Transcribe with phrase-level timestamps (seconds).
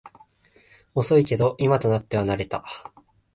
[0.95, 2.65] 遅いけど今となっては慣れた